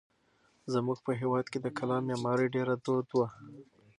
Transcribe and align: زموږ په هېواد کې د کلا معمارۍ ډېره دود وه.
زموږ 0.73 0.97
په 1.05 1.11
هېواد 1.19 1.45
کې 1.51 1.59
د 1.61 1.67
کلا 1.77 1.97
معمارۍ 2.07 2.47
ډېره 2.55 2.75
دود 2.85 3.07
وه. 3.17 3.27